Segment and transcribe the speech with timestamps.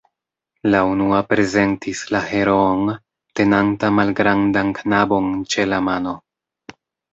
[0.75, 2.89] La unua prezentis la heroon,
[3.41, 6.19] tenanta malgrandan knabon ĉe la mano.